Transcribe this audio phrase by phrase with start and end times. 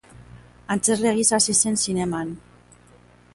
[0.75, 2.33] Antzezle gisa hasi zen zineman.